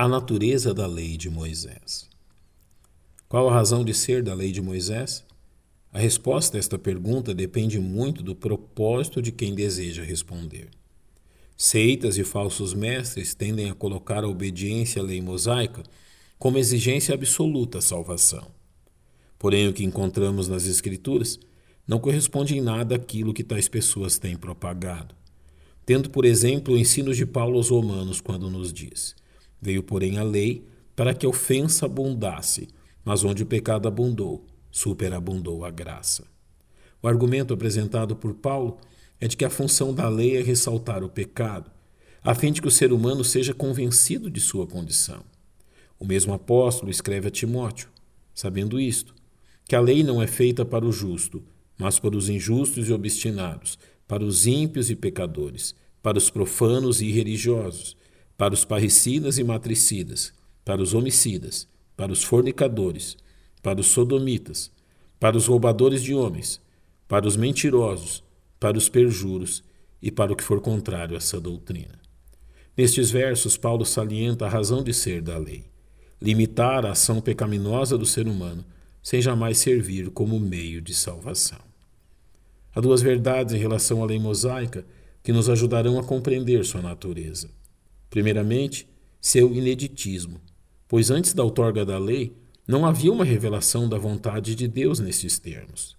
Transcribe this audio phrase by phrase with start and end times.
[0.00, 2.08] A natureza da lei de Moisés.
[3.28, 5.22] Qual a razão de ser da lei de Moisés?
[5.92, 10.70] A resposta a esta pergunta depende muito do propósito de quem deseja responder.
[11.54, 15.82] Seitas e falsos mestres tendem a colocar a obediência à lei mosaica
[16.38, 18.50] como exigência absoluta à salvação.
[19.38, 21.38] Porém, o que encontramos nas Escrituras
[21.86, 25.14] não corresponde em nada àquilo que tais pessoas têm propagado.
[25.84, 29.19] Tendo, por exemplo, o ensino de Paulo aos Romanos, quando nos diz:
[29.60, 30.64] Veio, porém, a lei
[30.96, 32.68] para que a ofensa abundasse,
[33.04, 36.24] mas onde o pecado abundou, superabundou a graça.
[37.02, 38.78] O argumento apresentado por Paulo
[39.20, 41.70] é de que a função da lei é ressaltar o pecado,
[42.22, 45.22] a fim de que o ser humano seja convencido de sua condição.
[45.98, 47.88] O mesmo apóstolo escreve a Timóteo,
[48.34, 49.14] sabendo isto,
[49.66, 51.42] que a lei não é feita para o justo,
[51.78, 57.06] mas para os injustos e obstinados, para os ímpios e pecadores, para os profanos e
[57.06, 57.96] irreligiosos,
[58.40, 60.32] para os parricidas e matricidas,
[60.64, 63.14] para os homicidas, para os fornicadores,
[63.62, 64.72] para os sodomitas,
[65.18, 66.58] para os roubadores de homens,
[67.06, 68.24] para os mentirosos,
[68.58, 69.62] para os perjuros
[70.00, 72.00] e para o que for contrário a essa doutrina.
[72.74, 75.66] Nestes versos, Paulo salienta a razão de ser da lei:
[76.18, 78.64] limitar a ação pecaminosa do ser humano,
[79.02, 81.60] sem jamais servir como meio de salvação.
[82.74, 84.82] Há duas verdades em relação à lei mosaica
[85.22, 87.59] que nos ajudarão a compreender sua natureza.
[88.10, 88.88] Primeiramente,
[89.20, 90.40] seu ineditismo,
[90.88, 92.36] pois antes da outorga da lei,
[92.66, 95.96] não havia uma revelação da vontade de Deus nesses termos.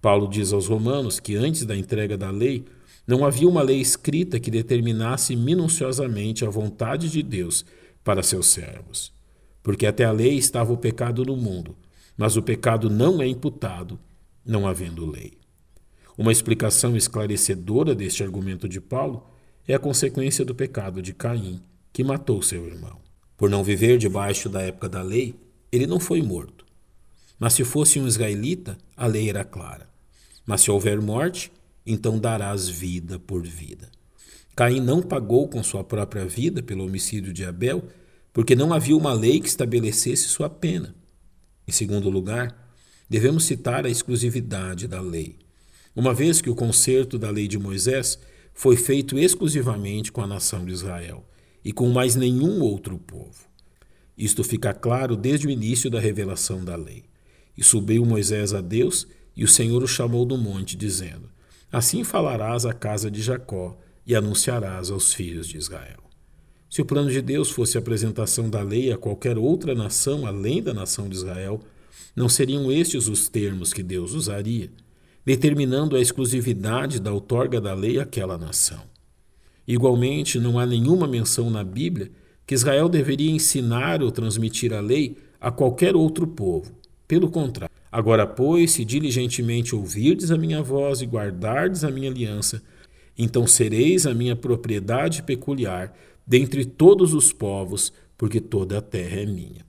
[0.00, 2.64] Paulo diz aos Romanos que antes da entrega da lei,
[3.06, 7.64] não havia uma lei escrita que determinasse minuciosamente a vontade de Deus
[8.02, 9.12] para seus servos.
[9.62, 11.76] Porque até a lei estava o pecado no mundo,
[12.16, 13.98] mas o pecado não é imputado,
[14.44, 15.34] não havendo lei.
[16.16, 19.26] Uma explicação esclarecedora deste argumento de Paulo
[19.72, 21.58] é a consequência do pecado de Caim,
[21.94, 22.98] que matou seu irmão.
[23.38, 25.34] Por não viver debaixo da época da lei,
[25.72, 26.66] ele não foi morto.
[27.38, 29.88] Mas se fosse um israelita, a lei era clara.
[30.44, 31.50] Mas se houver morte,
[31.86, 33.90] então darás vida por vida.
[34.54, 37.82] Caim não pagou com sua própria vida pelo homicídio de Abel,
[38.30, 40.94] porque não havia uma lei que estabelecesse sua pena.
[41.66, 42.74] Em segundo lugar,
[43.08, 45.38] devemos citar a exclusividade da lei.
[45.96, 48.18] Uma vez que o conserto da lei de Moisés
[48.54, 51.24] foi feito exclusivamente com a nação de Israel
[51.64, 53.46] e com mais nenhum outro povo.
[54.16, 57.04] Isto fica claro desde o início da revelação da lei.
[57.56, 61.30] E subiu Moisés a Deus, e o Senhor o chamou do monte, dizendo:
[61.70, 66.02] Assim falarás à casa de Jacó e anunciarás aos filhos de Israel.
[66.68, 70.62] Se o plano de Deus fosse a apresentação da lei a qualquer outra nação além
[70.62, 71.60] da nação de Israel,
[72.16, 74.70] não seriam estes os termos que Deus usaria
[75.24, 78.82] determinando a exclusividade da outorga da lei àquela nação.
[79.66, 82.10] Igualmente, não há nenhuma menção na Bíblia
[82.46, 86.72] que Israel deveria ensinar ou transmitir a lei a qualquer outro povo.
[87.06, 92.62] Pelo contrário, agora, pois, se diligentemente ouvirdes a minha voz e guardardes a minha aliança,
[93.16, 95.96] então sereis a minha propriedade peculiar
[96.26, 99.64] dentre todos os povos, porque toda a terra é minha.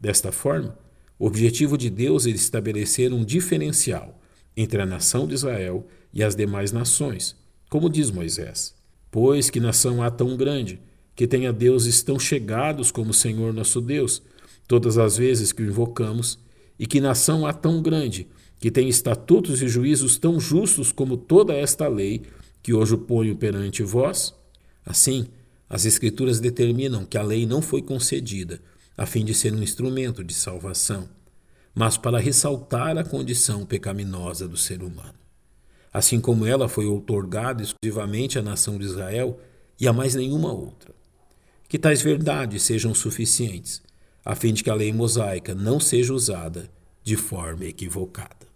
[0.00, 0.76] Desta forma,
[1.18, 4.21] o objetivo de Deus é estabelecer um diferencial
[4.56, 7.36] entre a nação de Israel e as demais nações,
[7.68, 8.74] como diz Moisés.
[9.10, 10.80] Pois que nação há tão grande,
[11.14, 14.22] que tenha deuses tão chegados como o Senhor nosso Deus,
[14.66, 16.38] todas as vezes que o invocamos,
[16.78, 18.26] e que nação há tão grande,
[18.58, 22.22] que tem estatutos e juízos tão justos como toda esta lei
[22.62, 24.34] que hoje ponho perante vós?
[24.84, 25.26] Assim,
[25.68, 28.60] as Escrituras determinam que a lei não foi concedida
[28.96, 31.08] a fim de ser um instrumento de salvação
[31.74, 35.14] mas para ressaltar a condição pecaminosa do ser humano.
[35.92, 39.38] Assim como ela foi outorgada exclusivamente à nação de Israel
[39.78, 40.94] e a mais nenhuma outra.
[41.68, 43.82] Que tais verdades sejam suficientes,
[44.24, 46.70] a fim de que a lei mosaica não seja usada
[47.02, 48.51] de forma equivocada.